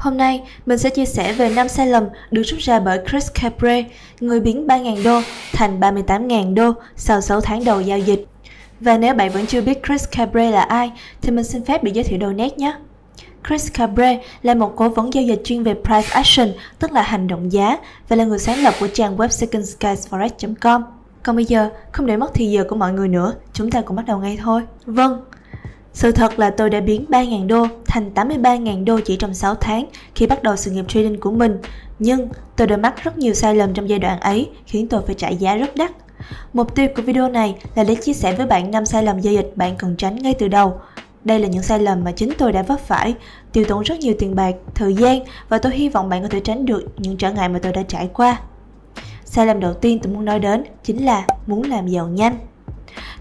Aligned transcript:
Hôm 0.00 0.16
nay, 0.16 0.42
mình 0.66 0.78
sẽ 0.78 0.90
chia 0.90 1.04
sẻ 1.04 1.32
về 1.32 1.48
5 1.48 1.68
sai 1.68 1.86
lầm 1.86 2.04
được 2.30 2.42
rút 2.42 2.60
ra 2.60 2.80
bởi 2.80 2.98
Chris 3.10 3.30
Capre, 3.34 3.84
người 4.20 4.40
biến 4.40 4.66
3.000 4.66 5.04
đô 5.04 5.20
thành 5.52 5.80
38.000 5.80 6.54
đô 6.54 6.72
sau 6.96 7.20
6 7.20 7.40
tháng 7.40 7.64
đầu 7.64 7.80
giao 7.80 7.98
dịch. 7.98 8.24
Và 8.80 8.98
nếu 8.98 9.14
bạn 9.14 9.30
vẫn 9.30 9.46
chưa 9.46 9.60
biết 9.60 9.78
Chris 9.86 10.08
Capre 10.10 10.50
là 10.50 10.62
ai, 10.62 10.92
thì 11.22 11.30
mình 11.30 11.44
xin 11.44 11.64
phép 11.64 11.84
được 11.84 11.92
giới 11.94 12.04
thiệu 12.04 12.18
đầu 12.18 12.32
nét 12.32 12.58
nhé. 12.58 12.74
Chris 13.48 13.72
Cabre 13.72 14.20
là 14.42 14.54
một 14.54 14.72
cố 14.76 14.88
vấn 14.88 15.14
giao 15.14 15.24
dịch 15.24 15.40
chuyên 15.44 15.62
về 15.62 15.74
price 15.74 16.08
action, 16.10 16.48
tức 16.78 16.92
là 16.92 17.02
hành 17.02 17.26
động 17.26 17.52
giá, 17.52 17.78
và 18.08 18.16
là 18.16 18.24
người 18.24 18.38
sáng 18.38 18.62
lập 18.62 18.74
của 18.80 18.88
trang 18.94 19.16
web 19.16 19.28
secondskiesforex.com. 19.28 20.82
Còn 21.22 21.36
bây 21.36 21.44
giờ, 21.44 21.68
không 21.92 22.06
để 22.06 22.16
mất 22.16 22.30
thì 22.34 22.46
giờ 22.46 22.64
của 22.68 22.76
mọi 22.76 22.92
người 22.92 23.08
nữa, 23.08 23.34
chúng 23.52 23.70
ta 23.70 23.80
cùng 23.80 23.96
bắt 23.96 24.06
đầu 24.06 24.18
ngay 24.18 24.38
thôi. 24.42 24.62
Vâng, 24.86 25.24
sự 26.00 26.12
thật 26.12 26.38
là 26.38 26.50
tôi 26.50 26.70
đã 26.70 26.80
biến 26.80 27.04
3.000 27.08 27.46
đô 27.46 27.66
thành 27.86 28.10
83.000 28.14 28.84
đô 28.84 29.00
chỉ 29.00 29.16
trong 29.16 29.34
6 29.34 29.54
tháng 29.54 29.86
khi 30.14 30.26
bắt 30.26 30.42
đầu 30.42 30.56
sự 30.56 30.70
nghiệp 30.70 30.84
trading 30.88 31.20
của 31.20 31.30
mình. 31.30 31.58
Nhưng 31.98 32.28
tôi 32.56 32.66
đã 32.66 32.76
mắc 32.76 33.04
rất 33.04 33.18
nhiều 33.18 33.34
sai 33.34 33.54
lầm 33.54 33.74
trong 33.74 33.88
giai 33.88 33.98
đoạn 33.98 34.20
ấy 34.20 34.50
khiến 34.66 34.88
tôi 34.88 35.02
phải 35.06 35.14
trả 35.14 35.28
giá 35.28 35.56
rất 35.56 35.76
đắt. 35.76 35.90
Mục 36.52 36.74
tiêu 36.74 36.88
của 36.96 37.02
video 37.02 37.28
này 37.28 37.56
là 37.74 37.84
để 37.84 37.94
chia 37.94 38.12
sẻ 38.12 38.32
với 38.32 38.46
bạn 38.46 38.70
5 38.70 38.86
sai 38.86 39.02
lầm 39.02 39.20
giao 39.20 39.34
dịch 39.34 39.52
bạn 39.56 39.76
cần 39.76 39.96
tránh 39.96 40.16
ngay 40.16 40.34
từ 40.34 40.48
đầu. 40.48 40.80
Đây 41.24 41.38
là 41.38 41.48
những 41.48 41.62
sai 41.62 41.78
lầm 41.78 42.04
mà 42.04 42.12
chính 42.12 42.32
tôi 42.38 42.52
đã 42.52 42.62
vấp 42.62 42.80
phải, 42.80 43.14
tiêu 43.52 43.64
tốn 43.68 43.82
rất 43.82 43.98
nhiều 43.98 44.14
tiền 44.18 44.34
bạc, 44.34 44.54
thời 44.74 44.94
gian 44.94 45.20
và 45.48 45.58
tôi 45.58 45.74
hy 45.74 45.88
vọng 45.88 46.08
bạn 46.08 46.22
có 46.22 46.28
thể 46.28 46.40
tránh 46.40 46.66
được 46.66 46.82
những 46.98 47.16
trở 47.16 47.32
ngại 47.32 47.48
mà 47.48 47.58
tôi 47.62 47.72
đã 47.72 47.82
trải 47.82 48.08
qua. 48.14 48.40
Sai 49.24 49.46
lầm 49.46 49.60
đầu 49.60 49.74
tiên 49.74 49.98
tôi 50.02 50.12
muốn 50.12 50.24
nói 50.24 50.38
đến 50.38 50.64
chính 50.84 51.04
là 51.04 51.26
muốn 51.46 51.62
làm 51.62 51.88
giàu 51.88 52.08
nhanh. 52.08 52.34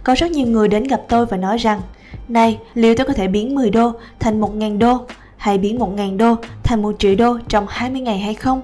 Có 0.03 0.15
rất 0.17 0.31
nhiều 0.31 0.47
người 0.47 0.67
đến 0.67 0.83
gặp 0.83 1.01
tôi 1.09 1.25
và 1.25 1.37
nói 1.37 1.57
rằng 1.57 1.81
này, 2.27 2.59
liệu 2.73 2.95
tôi 2.95 3.05
có 3.05 3.13
thể 3.13 3.27
biến 3.27 3.55
10 3.55 3.69
đô 3.69 3.91
thành 4.19 4.41
1.000 4.41 4.77
đô 4.77 5.05
hay 5.37 5.57
biến 5.57 5.77
1.000 5.79 6.17
đô 6.17 6.35
thành 6.63 6.81
1 6.81 6.95
triệu 6.99 7.15
đô 7.15 7.37
trong 7.47 7.65
20 7.69 8.01
ngày 8.01 8.19
hay 8.19 8.33
không? 8.33 8.61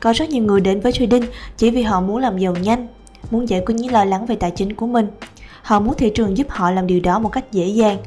Có 0.00 0.12
rất 0.12 0.28
nhiều 0.28 0.44
người 0.44 0.60
đến 0.60 0.80
với 0.80 0.92
trading 0.92 1.24
chỉ 1.56 1.70
vì 1.70 1.82
họ 1.82 2.00
muốn 2.00 2.16
làm 2.16 2.38
giàu 2.38 2.54
nhanh, 2.62 2.86
muốn 3.30 3.48
giải 3.48 3.62
quyết 3.66 3.74
những 3.74 3.92
lo 3.92 4.04
lắng 4.04 4.26
về 4.26 4.36
tài 4.36 4.50
chính 4.50 4.74
của 4.74 4.86
mình. 4.86 5.06
Họ 5.62 5.80
muốn 5.80 5.94
thị 5.94 6.10
trường 6.14 6.36
giúp 6.36 6.46
họ 6.50 6.70
làm 6.70 6.86
điều 6.86 7.00
đó 7.00 7.18
một 7.18 7.28
cách 7.28 7.52
dễ 7.52 7.66
dàng. 7.66 7.98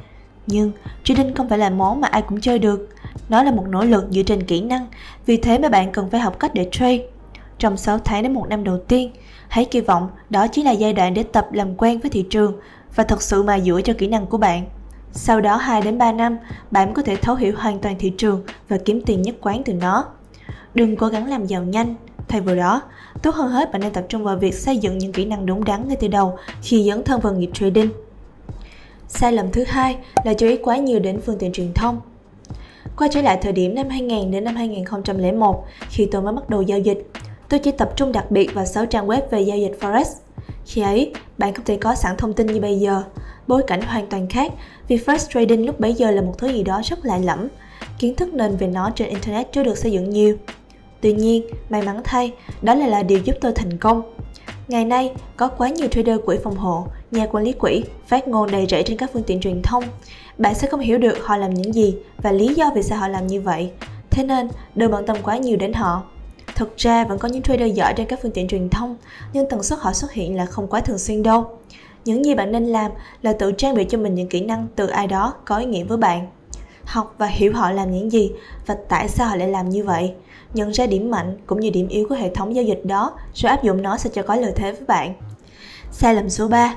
Nhưng 0.47 0.71
trading 1.03 1.35
không 1.35 1.49
phải 1.49 1.57
là 1.57 1.69
món 1.69 2.01
mà 2.01 2.07
ai 2.07 2.21
cũng 2.21 2.41
chơi 2.41 2.59
được. 2.59 2.89
Nó 3.29 3.43
là 3.43 3.51
một 3.51 3.65
nỗ 3.67 3.83
lực 3.83 4.05
dựa 4.11 4.23
trên 4.23 4.43
kỹ 4.43 4.61
năng, 4.61 4.85
vì 5.25 5.37
thế 5.37 5.57
mà 5.57 5.69
bạn 5.69 5.91
cần 5.91 6.09
phải 6.09 6.19
học 6.19 6.39
cách 6.39 6.53
để 6.53 6.67
trade. 6.71 6.99
Trong 7.57 7.77
6 7.77 7.97
tháng 7.97 8.23
đến 8.23 8.33
một 8.33 8.49
năm 8.49 8.63
đầu 8.63 8.77
tiên, 8.77 9.11
hãy 9.47 9.65
kỳ 9.65 9.79
vọng 9.81 10.07
đó 10.29 10.47
chỉ 10.47 10.63
là 10.63 10.71
giai 10.71 10.93
đoạn 10.93 11.13
để 11.13 11.23
tập 11.23 11.47
làm 11.53 11.75
quen 11.75 11.99
với 11.99 12.11
thị 12.11 12.25
trường 12.29 12.53
và 12.95 13.03
thật 13.03 13.21
sự 13.21 13.43
mà 13.43 13.59
dũa 13.59 13.81
cho 13.81 13.93
kỹ 13.97 14.07
năng 14.07 14.25
của 14.25 14.37
bạn. 14.37 14.65
Sau 15.11 15.41
đó 15.41 15.55
2 15.55 15.81
đến 15.81 15.97
3 15.97 16.11
năm, 16.11 16.37
bạn 16.71 16.93
có 16.93 17.01
thể 17.01 17.15
thấu 17.15 17.35
hiểu 17.35 17.53
hoàn 17.57 17.79
toàn 17.79 17.95
thị 17.99 18.13
trường 18.17 18.43
và 18.69 18.77
kiếm 18.85 19.01
tiền 19.05 19.21
nhất 19.21 19.35
quán 19.41 19.61
từ 19.65 19.73
nó. 19.73 20.05
Đừng 20.73 20.95
cố 20.95 21.07
gắng 21.07 21.29
làm 21.29 21.45
giàu 21.45 21.63
nhanh, 21.63 21.95
thay 22.27 22.41
vào 22.41 22.55
đó, 22.55 22.81
tốt 23.21 23.35
hơn 23.35 23.49
hết 23.51 23.71
bạn 23.71 23.81
nên 23.81 23.93
tập 23.93 24.05
trung 24.09 24.23
vào 24.23 24.37
việc 24.37 24.53
xây 24.53 24.77
dựng 24.77 24.97
những 24.97 25.11
kỹ 25.11 25.25
năng 25.25 25.45
đúng 25.45 25.63
đắn 25.63 25.87
ngay 25.87 25.97
từ 25.99 26.07
đầu 26.07 26.37
khi 26.61 26.89
dấn 26.89 27.03
thân 27.03 27.19
vào 27.19 27.33
nghiệp 27.33 27.49
trading. 27.53 27.89
Sai 29.07 29.31
lầm 29.31 29.51
thứ 29.51 29.63
hai 29.67 29.97
là 30.23 30.33
chú 30.33 30.47
ý 30.47 30.57
quá 30.57 30.77
nhiều 30.77 30.99
đến 30.99 31.21
phương 31.25 31.37
tiện 31.39 31.51
truyền 31.51 31.73
thông. 31.73 32.01
Quay 32.97 33.09
trở 33.13 33.21
lại 33.21 33.37
thời 33.41 33.51
điểm 33.51 33.75
năm 33.75 33.89
2000 33.89 34.31
đến 34.31 34.43
năm 34.43 34.55
2001 34.55 35.65
khi 35.89 36.07
tôi 36.11 36.21
mới 36.21 36.33
bắt 36.33 36.49
đầu 36.49 36.61
giao 36.61 36.79
dịch, 36.79 37.11
tôi 37.49 37.59
chỉ 37.59 37.71
tập 37.71 37.91
trung 37.95 38.11
đặc 38.11 38.31
biệt 38.31 38.53
vào 38.53 38.65
6 38.65 38.85
trang 38.85 39.07
web 39.07 39.21
về 39.31 39.41
giao 39.41 39.57
dịch 39.57 39.77
Forex. 39.79 40.05
Khi 40.65 40.81
ấy, 40.81 41.13
bạn 41.37 41.53
không 41.53 41.65
thể 41.65 41.77
có 41.77 41.95
sẵn 41.95 42.17
thông 42.17 42.33
tin 42.33 42.47
như 42.47 42.61
bây 42.61 42.79
giờ, 42.79 43.03
bối 43.47 43.63
cảnh 43.67 43.81
hoàn 43.81 44.07
toàn 44.07 44.27
khác 44.27 44.51
vì 44.87 44.97
first 44.97 45.27
trading 45.33 45.65
lúc 45.65 45.79
bấy 45.79 45.93
giờ 45.93 46.11
là 46.11 46.21
một 46.21 46.33
thứ 46.37 46.47
gì 46.47 46.63
đó 46.63 46.81
rất 46.83 47.05
lạ 47.05 47.17
lẫm. 47.17 47.47
Kiến 47.99 48.15
thức 48.15 48.33
nền 48.33 48.57
về 48.57 48.67
nó 48.67 48.91
trên 48.95 49.09
Internet 49.09 49.51
chưa 49.53 49.63
được 49.63 49.77
xây 49.77 49.91
dựng 49.91 50.09
nhiều. 50.09 50.37
Tuy 51.01 51.13
nhiên, 51.13 51.43
may 51.69 51.81
mắn 51.81 52.01
thay, 52.03 52.33
đó 52.61 52.73
lại 52.73 52.89
là 52.89 53.03
điều 53.03 53.19
giúp 53.19 53.35
tôi 53.41 53.51
thành 53.51 53.77
công. 53.77 54.01
Ngày 54.67 54.85
nay, 54.85 55.11
có 55.37 55.47
quá 55.47 55.69
nhiều 55.69 55.87
trader 55.87 56.17
quỹ 56.25 56.37
phòng 56.43 56.55
hộ, 56.55 56.87
nhà 57.11 57.27
quản 57.31 57.43
lý 57.43 57.51
quỹ 57.51 57.83
phát 58.07 58.27
ngôn 58.27 58.51
đầy 58.51 58.65
rẫy 58.69 58.83
trên 58.83 58.97
các 58.97 59.09
phương 59.13 59.23
tiện 59.23 59.41
truyền 59.41 59.61
thông. 59.61 59.83
Bạn 60.37 60.55
sẽ 60.55 60.67
không 60.67 60.79
hiểu 60.79 60.97
được 60.97 61.17
họ 61.25 61.37
làm 61.37 61.53
những 61.53 61.73
gì 61.73 61.95
và 62.17 62.31
lý 62.31 62.53
do 62.53 62.71
vì 62.75 62.83
sao 62.83 62.99
họ 62.99 63.07
làm 63.07 63.27
như 63.27 63.41
vậy. 63.41 63.71
Thế 64.09 64.23
nên, 64.23 64.49
đừng 64.75 64.91
bận 64.91 65.05
tâm 65.05 65.17
quá 65.23 65.37
nhiều 65.37 65.57
đến 65.57 65.73
họ. 65.73 66.03
Thực 66.61 66.77
ra 66.77 67.05
vẫn 67.05 67.19
có 67.19 67.27
những 67.27 67.41
trader 67.41 67.73
giỏi 67.73 67.93
trên 67.93 68.07
các 68.07 68.19
phương 68.21 68.31
tiện 68.31 68.47
truyền 68.47 68.69
thông, 68.69 68.97
nhưng 69.33 69.49
tần 69.49 69.63
suất 69.63 69.79
họ 69.79 69.93
xuất 69.93 70.11
hiện 70.11 70.35
là 70.35 70.45
không 70.45 70.67
quá 70.67 70.81
thường 70.81 70.97
xuyên 70.97 71.23
đâu. 71.23 71.59
Những 72.05 72.25
gì 72.25 72.35
bạn 72.35 72.51
nên 72.51 72.65
làm 72.65 72.91
là 73.21 73.33
tự 73.33 73.51
trang 73.51 73.75
bị 73.75 73.83
cho 73.89 73.97
mình 73.97 74.15
những 74.15 74.27
kỹ 74.27 74.41
năng 74.41 74.67
từ 74.75 74.87
ai 74.87 75.07
đó 75.07 75.33
có 75.45 75.57
ý 75.57 75.65
nghĩa 75.65 75.83
với 75.83 75.97
bạn. 75.97 76.27
Học 76.85 77.15
và 77.17 77.27
hiểu 77.27 77.53
họ 77.53 77.71
làm 77.71 77.91
những 77.91 78.11
gì 78.11 78.31
và 78.65 78.77
tại 78.89 79.07
sao 79.07 79.27
họ 79.27 79.35
lại 79.35 79.47
làm 79.47 79.69
như 79.69 79.83
vậy. 79.83 80.13
Nhận 80.53 80.71
ra 80.71 80.85
điểm 80.85 81.11
mạnh 81.11 81.37
cũng 81.45 81.59
như 81.59 81.69
điểm 81.69 81.87
yếu 81.87 82.07
của 82.09 82.15
hệ 82.15 82.29
thống 82.35 82.55
giao 82.55 82.63
dịch 82.63 82.81
đó 82.83 83.11
rồi 83.33 83.49
áp 83.49 83.63
dụng 83.63 83.81
nó 83.81 83.97
sẽ 83.97 84.09
cho 84.13 84.23
có 84.23 84.35
lợi 84.35 84.51
thế 84.55 84.71
với 84.71 84.85
bạn. 84.87 85.13
Sai 85.91 86.15
lầm 86.15 86.29
số 86.29 86.47
3 86.47 86.75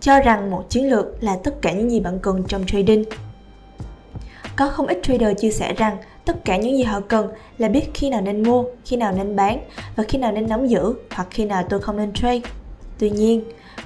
Cho 0.00 0.20
rằng 0.20 0.50
một 0.50 0.64
chiến 0.68 0.90
lược 0.90 1.06
là 1.20 1.36
tất 1.36 1.62
cả 1.62 1.72
những 1.72 1.90
gì 1.90 2.00
bạn 2.00 2.18
cần 2.18 2.42
trong 2.48 2.66
trading. 2.66 3.04
Có 4.56 4.68
không 4.68 4.86
ít 4.86 4.98
trader 5.02 5.38
chia 5.38 5.50
sẻ 5.50 5.72
rằng 5.72 5.96
tất 6.24 6.44
cả 6.44 6.56
những 6.56 6.76
gì 6.76 6.82
họ 6.82 7.00
cần 7.00 7.28
là 7.58 7.68
biết 7.68 7.94
khi 7.94 8.10
nào 8.10 8.20
nên 8.20 8.42
mua, 8.42 8.64
khi 8.84 8.96
nào 8.96 9.12
nên 9.12 9.36
bán 9.36 9.58
và 9.96 10.04
khi 10.08 10.18
nào 10.18 10.32
nên 10.32 10.48
nắm 10.48 10.66
giữ 10.66 10.94
hoặc 11.10 11.28
khi 11.30 11.44
nào 11.44 11.62
tôi 11.68 11.80
không 11.80 11.96
nên 11.96 12.12
trade. 12.12 12.40
Tuy 12.98 13.10
nhiên, 13.10 13.44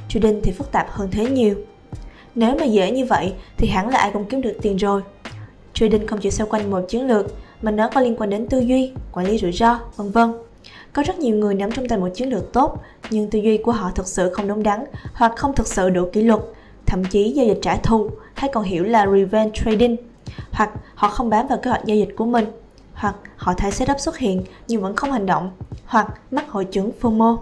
trading 0.08 0.40
thì 0.42 0.52
phức 0.52 0.72
tạp 0.72 0.90
hơn 0.90 1.08
thế 1.10 1.30
nhiều. 1.30 1.54
Nếu 2.34 2.56
mà 2.60 2.64
dễ 2.64 2.90
như 2.90 3.04
vậy 3.04 3.32
thì 3.56 3.68
hẳn 3.68 3.88
là 3.88 3.98
ai 3.98 4.10
cũng 4.12 4.24
kiếm 4.24 4.40
được 4.40 4.58
tiền 4.62 4.76
rồi. 4.76 5.02
Trading 5.74 6.06
không 6.06 6.20
chỉ 6.20 6.30
xoay 6.30 6.50
quanh 6.50 6.70
một 6.70 6.80
chiến 6.88 7.06
lược 7.06 7.26
mà 7.62 7.70
nó 7.70 7.88
có 7.88 8.00
liên 8.00 8.16
quan 8.16 8.30
đến 8.30 8.48
tư 8.48 8.58
duy, 8.58 8.92
quản 9.12 9.26
lý 9.26 9.38
rủi 9.38 9.52
ro, 9.52 9.80
vân 9.96 10.10
vân. 10.10 10.32
Có 10.92 11.02
rất 11.02 11.18
nhiều 11.18 11.36
người 11.36 11.54
nắm 11.54 11.72
trong 11.72 11.88
tay 11.88 11.98
một 11.98 12.08
chiến 12.14 12.30
lược 12.30 12.52
tốt, 12.52 12.82
nhưng 13.10 13.30
tư 13.30 13.38
duy 13.38 13.58
của 13.58 13.72
họ 13.72 13.90
thực 13.94 14.06
sự 14.06 14.30
không 14.32 14.48
đúng 14.48 14.62
đắn 14.62 14.84
hoặc 15.14 15.32
không 15.36 15.54
thực 15.54 15.66
sự 15.66 15.90
đủ 15.90 16.08
kỷ 16.12 16.22
luật, 16.22 16.40
thậm 16.86 17.04
chí 17.04 17.30
giao 17.30 17.46
dịch 17.46 17.58
trả 17.62 17.76
thù 17.76 18.10
hay 18.34 18.50
còn 18.52 18.64
hiểu 18.64 18.84
là 18.84 19.06
revenge 19.06 19.50
trading, 19.54 19.96
hoặc 20.50 20.70
họ 20.94 21.08
không 21.08 21.30
bám 21.30 21.46
vào 21.46 21.58
kế 21.58 21.70
hoạch 21.70 21.84
giao 21.84 21.96
dịch 21.96 22.16
của 22.16 22.26
mình, 22.26 22.46
hoặc 22.94 23.14
họ 23.36 23.54
thấy 23.54 23.70
setup 23.70 24.00
xuất 24.00 24.18
hiện 24.18 24.42
nhưng 24.68 24.82
vẫn 24.82 24.96
không 24.96 25.12
hành 25.12 25.26
động, 25.26 25.50
hoặc 25.86 26.06
mắc 26.30 26.50
hội 26.50 26.64
chứng 26.64 26.90
FOMO. 27.00 27.38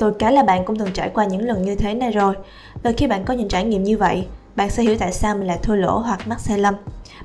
Tôi 0.00 0.12
cá 0.18 0.30
là 0.30 0.42
bạn 0.42 0.64
cũng 0.64 0.78
từng 0.78 0.92
trải 0.92 1.10
qua 1.14 1.24
những 1.24 1.42
lần 1.42 1.62
như 1.62 1.74
thế 1.74 1.94
này 1.94 2.10
rồi 2.10 2.34
Và 2.82 2.92
khi 2.96 3.06
bạn 3.06 3.24
có 3.24 3.34
những 3.34 3.48
trải 3.48 3.64
nghiệm 3.64 3.84
như 3.84 3.98
vậy 3.98 4.26
Bạn 4.56 4.70
sẽ 4.70 4.82
hiểu 4.82 4.96
tại 4.98 5.12
sao 5.12 5.36
mình 5.36 5.46
lại 5.46 5.58
thua 5.62 5.74
lỗ 5.74 5.98
hoặc 5.98 6.28
mắc 6.28 6.40
sai 6.40 6.58
lầm. 6.58 6.74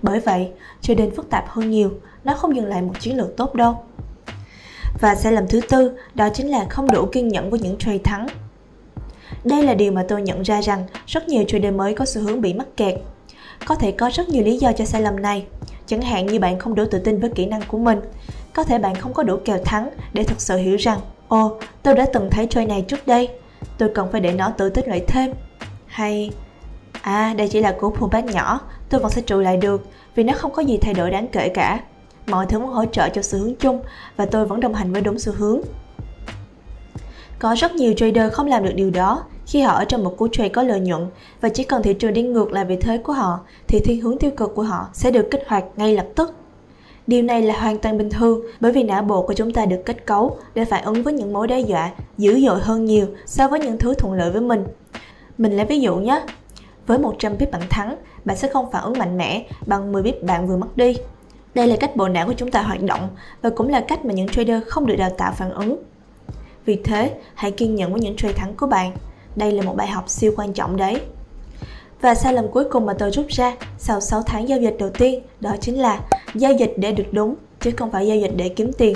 Bởi 0.01 0.19
vậy, 0.19 0.51
trading 0.81 1.15
phức 1.15 1.29
tạp 1.29 1.49
hơn 1.49 1.71
nhiều 1.71 1.91
Nó 2.23 2.33
không 2.33 2.55
dừng 2.55 2.65
lại 2.65 2.81
một 2.81 2.93
chiến 2.99 3.17
lược 3.17 3.37
tốt 3.37 3.55
đâu. 3.55 3.83
Và 4.99 5.15
sai 5.15 5.31
lầm 5.31 5.47
thứ 5.47 5.61
tư 5.69 5.91
Đó 6.13 6.29
chính 6.33 6.51
là 6.51 6.65
không 6.69 6.91
đủ 6.91 7.05
kiên 7.05 7.27
nhẫn 7.27 7.49
với 7.49 7.59
những 7.59 7.77
trade 7.77 7.97
thắng. 7.97 8.27
Đây 9.43 9.63
là 9.63 9.73
điều 9.73 9.91
mà 9.91 10.05
tôi 10.07 10.21
nhận 10.21 10.41
ra 10.41 10.61
rằng 10.61 10.83
Rất 11.05 11.27
nhiều 11.27 11.43
trader 11.47 11.73
mới 11.73 11.93
có 11.93 12.05
xu 12.05 12.21
hướng 12.21 12.41
bị 12.41 12.53
mắc 12.53 12.67
kẹt. 12.77 12.95
Có 13.65 13.75
thể 13.75 13.91
có 13.91 14.09
rất 14.13 14.29
nhiều 14.29 14.43
lý 14.43 14.57
do 14.57 14.71
cho 14.71 14.85
sai 14.85 15.01
lầm 15.01 15.21
này 15.21 15.45
Chẳng 15.87 16.01
hạn 16.01 16.25
như 16.25 16.39
bạn 16.39 16.59
không 16.59 16.75
đủ 16.75 16.83
tự 16.91 16.99
tin 16.99 17.19
với 17.19 17.29
kỹ 17.29 17.45
năng 17.45 17.61
của 17.67 17.77
mình 17.77 17.99
Có 18.53 18.63
thể 18.63 18.79
bạn 18.79 18.95
không 18.95 19.13
có 19.13 19.23
đủ 19.23 19.37
kèo 19.45 19.57
thắng 19.65 19.89
để 20.13 20.23
thực 20.23 20.41
sự 20.41 20.57
hiểu 20.57 20.75
rằng 20.75 20.99
Ồ, 21.27 21.57
tôi 21.83 21.95
đã 21.95 22.05
từng 22.13 22.29
thấy 22.29 22.47
trôi 22.49 22.65
này 22.65 22.81
trước 22.87 23.07
đây, 23.07 23.29
tôi 23.77 23.89
cần 23.95 24.11
phải 24.11 24.21
để 24.21 24.31
nó 24.31 24.49
tự 24.49 24.69
tích 24.69 24.87
lũy 24.87 24.99
thêm. 24.99 25.33
Hay, 25.85 26.31
à 27.01 27.33
đây 27.37 27.47
chỉ 27.47 27.59
là 27.59 27.71
cú 27.71 27.89
pullback 27.89 28.27
nhỏ, 28.27 28.59
tôi 28.89 29.01
vẫn 29.01 29.11
sẽ 29.11 29.21
trụ 29.21 29.39
lại 29.39 29.57
được 29.57 29.87
vì 30.15 30.23
nó 30.23 30.33
không 30.33 30.51
có 30.51 30.61
gì 30.61 30.77
thay 30.77 30.93
đổi 30.93 31.11
đáng 31.11 31.27
kể 31.27 31.49
cả. 31.49 31.79
Mọi 32.27 32.45
thứ 32.45 32.59
muốn 32.59 32.69
hỗ 32.69 32.85
trợ 32.85 33.09
cho 33.09 33.21
xu 33.21 33.39
hướng 33.39 33.55
chung 33.55 33.81
và 34.15 34.25
tôi 34.25 34.45
vẫn 34.45 34.59
đồng 34.59 34.73
hành 34.73 34.93
với 34.93 35.01
đúng 35.01 35.19
xu 35.19 35.33
hướng. 35.33 35.61
Có 37.39 37.55
rất 37.57 37.71
nhiều 37.71 37.93
trader 37.93 38.33
không 38.33 38.47
làm 38.47 38.63
được 38.63 38.73
điều 38.75 38.89
đó 38.89 39.23
khi 39.45 39.61
họ 39.61 39.73
ở 39.73 39.85
trong 39.85 40.03
một 40.03 40.17
cú 40.17 40.27
trade 40.27 40.49
có 40.49 40.63
lợi 40.63 40.79
nhuận 40.79 41.07
và 41.41 41.49
chỉ 41.49 41.63
cần 41.63 41.83
thị 41.83 41.93
trường 41.93 42.13
đi 42.13 42.23
ngược 42.23 42.51
lại 42.51 42.65
vị 42.65 42.77
thế 42.81 42.97
của 42.97 43.13
họ 43.13 43.39
thì 43.67 43.79
thiên 43.79 44.01
hướng 44.01 44.17
tiêu 44.17 44.31
cực 44.31 44.55
của 44.55 44.63
họ 44.63 44.89
sẽ 44.93 45.11
được 45.11 45.27
kích 45.31 45.43
hoạt 45.47 45.65
ngay 45.75 45.95
lập 45.95 46.07
tức. 46.15 46.33
Điều 47.07 47.21
này 47.21 47.41
là 47.41 47.59
hoàn 47.59 47.77
toàn 47.77 47.97
bình 47.97 48.09
thường 48.09 48.41
bởi 48.59 48.71
vì 48.71 48.83
não 48.83 49.01
bộ 49.01 49.21
của 49.21 49.33
chúng 49.33 49.53
ta 49.53 49.65
được 49.65 49.81
kết 49.85 50.05
cấu 50.05 50.37
để 50.55 50.65
phản 50.65 50.83
ứng 50.83 51.03
với 51.03 51.13
những 51.13 51.33
mối 51.33 51.47
đe 51.47 51.59
dọa 51.59 51.91
dữ 52.17 52.39
dội 52.39 52.59
hơn 52.59 52.85
nhiều 52.85 53.07
so 53.25 53.47
với 53.47 53.59
những 53.59 53.77
thứ 53.77 53.93
thuận 53.93 54.13
lợi 54.13 54.31
với 54.31 54.41
mình. 54.41 54.63
Mình 55.37 55.57
lấy 55.57 55.65
ví 55.65 55.79
dụ 55.79 55.95
nhé. 55.95 56.21
Với 56.87 56.97
100 56.97 57.35
pip 57.35 57.51
bạn 57.51 57.61
thắng, 57.69 57.95
bạn 58.25 58.37
sẽ 58.37 58.47
không 58.47 58.71
phản 58.71 58.83
ứng 58.83 58.99
mạnh 58.99 59.17
mẽ 59.17 59.45
bằng 59.65 59.91
10 59.91 60.03
pip 60.03 60.23
bạn 60.23 60.47
vừa 60.47 60.57
mất 60.57 60.77
đi. 60.77 60.95
Đây 61.53 61.67
là 61.67 61.75
cách 61.79 61.95
bộ 61.95 62.07
não 62.07 62.27
của 62.27 62.33
chúng 62.37 62.51
ta 62.51 62.61
hoạt 62.61 62.83
động 62.83 63.09
và 63.41 63.49
cũng 63.49 63.69
là 63.69 63.81
cách 63.81 64.05
mà 64.05 64.13
những 64.13 64.27
trader 64.27 64.63
không 64.67 64.85
được 64.85 64.95
đào 64.95 65.09
tạo 65.17 65.33
phản 65.37 65.51
ứng. 65.51 65.77
Vì 66.65 66.75
thế, 66.83 67.11
hãy 67.33 67.51
kiên 67.51 67.75
nhẫn 67.75 67.91
với 67.91 68.01
những 68.01 68.15
trade 68.15 68.33
thắng 68.33 68.53
của 68.53 68.67
bạn. 68.67 68.91
Đây 69.35 69.51
là 69.51 69.63
một 69.63 69.75
bài 69.75 69.87
học 69.87 70.09
siêu 70.09 70.33
quan 70.37 70.53
trọng 70.53 70.77
đấy. 70.77 71.01
Và 72.01 72.15
sai 72.15 72.33
lầm 72.33 72.47
cuối 72.51 72.65
cùng 72.71 72.85
mà 72.85 72.93
tôi 72.93 73.11
rút 73.11 73.27
ra 73.27 73.55
sau 73.77 74.01
6 74.01 74.21
tháng 74.21 74.49
giao 74.49 74.59
dịch 74.59 74.75
đầu 74.79 74.89
tiên 74.89 75.23
đó 75.39 75.55
chính 75.61 75.81
là 75.81 75.99
giao 76.35 76.53
dịch 76.53 76.73
để 76.77 76.91
được 76.91 77.07
đúng 77.11 77.35
chứ 77.59 77.71
không 77.77 77.91
phải 77.91 78.07
giao 78.07 78.17
dịch 78.17 78.31
để 78.35 78.49
kiếm 78.49 78.73
tiền. 78.73 78.95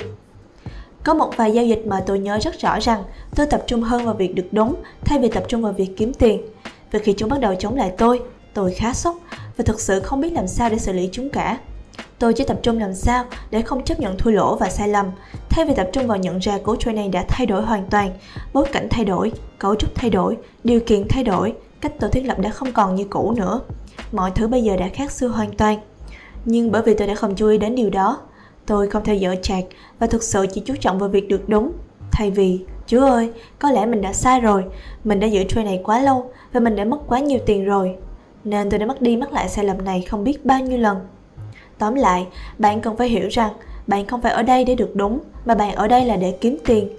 Có 1.04 1.14
một 1.14 1.38
vài 1.38 1.52
giao 1.52 1.66
dịch 1.66 1.86
mà 1.86 2.04
tôi 2.06 2.20
nhớ 2.20 2.38
rất 2.42 2.60
rõ 2.60 2.80
rằng 2.80 3.04
tôi 3.36 3.48
tập 3.48 3.64
trung 3.68 3.82
hơn 3.82 4.06
vào 4.06 4.14
việc 4.14 4.36
được 4.36 4.48
đúng 4.52 4.76
thay 5.06 5.20
vì 5.20 5.30
tập 5.30 5.44
trung 5.48 5.62
vào 5.62 5.74
việc 5.74 5.90
kiếm 5.98 6.14
tiền. 6.14 6.42
Và 6.92 7.00
khi 7.00 7.14
chúng 7.18 7.30
bắt 7.30 7.40
đầu 7.40 7.56
chống 7.56 7.76
lại 7.76 7.92
tôi, 7.98 8.22
tôi 8.54 8.74
khá 8.74 8.94
sốc 8.94 9.16
và 9.58 9.64
thực 9.64 9.80
sự 9.80 10.00
không 10.00 10.22
biết 10.22 10.34
làm 10.34 10.48
sao 10.48 10.70
để 10.70 10.78
xử 10.78 10.94
lý 10.94 11.10
chúng 11.12 11.30
cả. 11.30 11.58
Tôi 12.20 12.34
chỉ 12.34 12.44
tập 12.44 12.60
trung 12.64 12.80
làm 12.80 12.94
sao 12.94 13.26
để 13.52 13.62
không 13.62 13.84
chấp 13.84 14.00
nhận 14.00 14.18
thua 14.18 14.32
lỗ 14.32 14.56
và 14.56 14.70
sai 14.70 14.88
lầm, 14.88 15.06
thay 15.50 15.66
vì 15.66 15.74
tập 15.74 15.90
trung 15.94 16.08
vào 16.08 16.18
nhận 16.18 16.40
ra 16.40 16.60
cố 16.64 16.76
training 16.76 17.02
này 17.02 17.10
đã 17.10 17.26
thay 17.28 17.48
đổi 17.48 17.62
hoàn 17.62 17.86
toàn, 17.90 18.12
bối 18.54 18.66
cảnh 18.72 18.88
thay 18.90 19.06
đổi, 19.06 19.32
cấu 19.60 19.76
trúc 19.76 19.96
thay 19.96 20.10
đổi, 20.10 20.38
điều 20.64 20.80
kiện 20.80 21.08
thay 21.10 21.24
đổi, 21.24 21.54
cách 21.82 21.94
tôi 22.00 22.10
thiết 22.10 22.26
lập 22.26 22.40
đã 22.40 22.50
không 22.50 22.72
còn 22.72 22.96
như 22.96 23.04
cũ 23.10 23.34
nữa. 23.38 23.62
Mọi 24.12 24.32
thứ 24.36 24.48
bây 24.48 24.64
giờ 24.64 24.76
đã 24.78 24.88
khác 24.94 25.12
xưa 25.12 25.28
hoàn 25.28 25.52
toàn. 25.52 25.80
Nhưng 26.46 26.72
bởi 26.72 26.82
vì 26.82 26.94
tôi 26.94 27.08
đã 27.08 27.16
không 27.16 27.36
chú 27.36 27.48
ý 27.48 27.58
đến 27.58 27.76
điều 27.76 27.90
đó, 27.90 28.20
tôi 28.66 28.90
không 28.90 29.04
theo 29.04 29.16
dõi 29.16 29.40
chạc 29.42 29.64
và 30.00 30.08
thực 30.08 30.24
sự 30.24 30.46
chỉ 30.54 30.62
chú 30.66 30.74
trọng 30.80 31.00
vào 31.00 31.10
việc 31.10 31.28
được 31.28 31.50
đúng. 31.50 31.72
Thay 32.12 32.32
vì, 32.32 32.66
Chúa 32.88 33.06
ơi, 33.06 33.32
có 33.60 33.72
lẽ 33.72 33.86
mình 33.86 34.02
đã 34.02 34.14
sai 34.14 34.40
rồi, 34.40 34.64
mình 35.04 35.20
đã 35.20 35.28
giữ 35.28 35.44
trade 35.44 35.64
này 35.64 35.82
quá 35.84 36.00
lâu 36.00 36.32
và 36.54 36.60
mình 36.60 36.76
đã 36.76 36.86
mất 36.86 36.98
quá 37.08 37.20
nhiều 37.20 37.40
tiền 37.46 37.66
rồi. 37.66 37.96
Nên 38.44 38.70
tôi 38.70 38.80
đã 38.80 38.86
mất 38.86 39.02
đi 39.02 39.18
mất 39.18 39.34
lại 39.34 39.50
sai 39.50 39.66
lầm 39.66 39.86
này 39.86 40.02
không 40.02 40.24
biết 40.24 40.46
bao 40.46 40.60
nhiêu 40.60 40.78
lần. 40.78 40.98
Tóm 41.80 41.96
lại, 41.96 42.28
bạn 42.58 42.82
cần 42.82 42.98
phải 42.98 43.10
hiểu 43.10 43.28
rằng 43.28 43.54
bạn 43.88 44.06
không 44.06 44.22
phải 44.22 44.32
ở 44.32 44.44
đây 44.44 44.66
để 44.66 44.76
được 44.76 44.96
đúng, 44.96 45.20
mà 45.46 45.56
bạn 45.56 45.76
ở 45.76 45.88
đây 45.88 46.06
là 46.06 46.16
để 46.16 46.32
kiếm 46.42 46.58
tiền. 46.66 46.90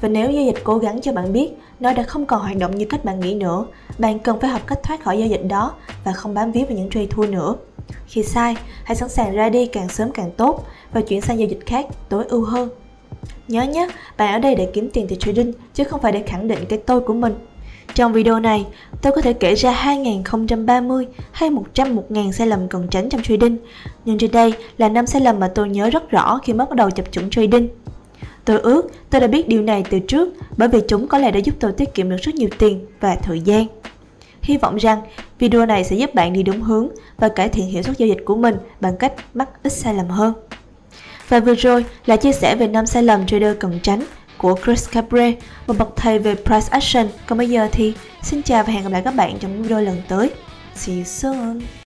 Và 0.00 0.08
nếu 0.08 0.30
giao 0.30 0.44
dịch 0.44 0.64
cố 0.64 0.78
gắng 0.78 1.00
cho 1.00 1.12
bạn 1.12 1.32
biết 1.32 1.50
nó 1.80 1.92
đã 1.92 2.02
không 2.02 2.26
còn 2.26 2.40
hoạt 2.40 2.56
động 2.56 2.76
như 2.78 2.84
cách 2.84 3.04
bạn 3.04 3.20
nghĩ 3.20 3.34
nữa, 3.34 3.66
bạn 3.98 4.18
cần 4.18 4.40
phải 4.40 4.50
học 4.50 4.60
cách 4.66 4.78
thoát 4.82 5.02
khỏi 5.02 5.18
giao 5.18 5.28
dịch 5.28 5.42
đó 5.48 5.74
và 6.04 6.12
không 6.12 6.34
bám 6.34 6.52
víu 6.52 6.64
vào 6.66 6.76
những 6.76 6.90
trade 6.90 7.06
thua 7.06 7.26
nữa. 7.26 7.54
Khi 8.06 8.22
sai, 8.22 8.56
hãy 8.84 8.96
sẵn 8.96 9.08
sàng 9.08 9.34
ra 9.34 9.48
đi 9.48 9.66
càng 9.66 9.88
sớm 9.88 10.10
càng 10.10 10.30
tốt 10.30 10.66
và 10.92 11.00
chuyển 11.00 11.20
sang 11.20 11.38
giao 11.38 11.48
dịch 11.48 11.66
khác 11.66 11.86
tối 12.08 12.24
ưu 12.28 12.44
hơn. 12.44 12.68
Nhớ 13.48 13.62
nhé, 13.62 13.88
bạn 14.16 14.32
ở 14.32 14.38
đây 14.38 14.54
để 14.54 14.70
kiếm 14.72 14.90
tiền 14.92 15.06
từ 15.08 15.16
trading 15.16 15.52
chứ 15.74 15.84
không 15.84 16.00
phải 16.00 16.12
để 16.12 16.22
khẳng 16.26 16.48
định 16.48 16.58
cái 16.68 16.78
tôi 16.86 17.00
của 17.00 17.14
mình. 17.14 17.34
Trong 17.94 18.12
video 18.12 18.40
này, 18.40 18.66
tôi 19.02 19.12
có 19.12 19.20
thể 19.22 19.32
kể 19.32 19.54
ra 19.54 19.70
2030 19.70 21.06
hay 21.32 21.50
100 21.50 21.94
1000 21.94 22.32
sai 22.32 22.46
lầm 22.46 22.68
cần 22.68 22.88
tránh 22.90 23.08
trong 23.08 23.22
trading, 23.22 23.56
nhưng 24.04 24.18
trên 24.18 24.30
đây 24.30 24.54
là 24.78 24.88
năm 24.88 25.06
sai 25.06 25.20
lầm 25.20 25.40
mà 25.40 25.48
tôi 25.48 25.68
nhớ 25.68 25.90
rất 25.90 26.10
rõ 26.10 26.40
khi 26.44 26.52
mới 26.52 26.66
bắt 26.66 26.76
đầu 26.76 26.90
chập 26.90 27.12
chững 27.12 27.30
trading. 27.30 27.68
Tôi 28.44 28.60
ước 28.60 28.86
tôi 29.10 29.20
đã 29.20 29.26
biết 29.26 29.48
điều 29.48 29.62
này 29.62 29.84
từ 29.90 29.98
trước 29.98 30.28
bởi 30.56 30.68
vì 30.68 30.80
chúng 30.88 31.08
có 31.08 31.18
lẽ 31.18 31.30
đã 31.30 31.38
giúp 31.38 31.54
tôi 31.60 31.72
tiết 31.72 31.94
kiệm 31.94 32.10
được 32.10 32.16
rất 32.22 32.34
nhiều 32.34 32.48
tiền 32.58 32.86
và 33.00 33.14
thời 33.14 33.40
gian. 33.40 33.66
Hy 34.42 34.56
vọng 34.56 34.76
rằng 34.76 35.00
video 35.38 35.66
này 35.66 35.84
sẽ 35.84 35.96
giúp 35.96 36.14
bạn 36.14 36.32
đi 36.32 36.42
đúng 36.42 36.60
hướng 36.60 36.88
và 37.18 37.28
cải 37.28 37.48
thiện 37.48 37.66
hiệu 37.66 37.82
suất 37.82 37.98
giao 37.98 38.08
dịch 38.08 38.24
của 38.24 38.36
mình 38.36 38.56
bằng 38.80 38.96
cách 38.96 39.12
mắc 39.34 39.48
ít 39.62 39.72
sai 39.72 39.94
lầm 39.94 40.08
hơn. 40.08 40.32
Và 41.28 41.40
vừa 41.40 41.54
rồi 41.54 41.84
là 42.06 42.16
chia 42.16 42.32
sẻ 42.32 42.56
về 42.56 42.68
năm 42.68 42.86
sai 42.86 43.02
lầm 43.02 43.26
trader 43.26 43.56
cần 43.60 43.78
tránh 43.82 44.02
của 44.46 44.56
Chris 44.64 44.90
Cabre, 44.90 45.32
một 45.66 45.74
bậc 45.78 45.88
thầy 45.96 46.18
về 46.18 46.34
price 46.34 46.68
action. 46.70 47.08
Còn 47.26 47.38
bây 47.38 47.48
giờ 47.48 47.68
thì 47.72 47.94
xin 48.22 48.42
chào 48.42 48.64
và 48.64 48.72
hẹn 48.72 48.82
gặp 48.82 48.92
lại 48.92 49.02
các 49.04 49.14
bạn 49.14 49.38
trong 49.40 49.62
video 49.62 49.80
lần 49.80 50.02
tới. 50.08 50.30
See 50.74 50.96
you 50.96 51.04
soon! 51.04 51.60